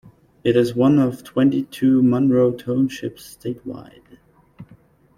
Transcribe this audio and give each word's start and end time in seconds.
It 0.43 0.55
is 0.55 0.73
one 0.73 0.97
of 0.97 1.23
twenty-two 1.23 2.01
Monroe 2.01 2.53
Townships 2.53 3.37
statewide. 3.39 4.17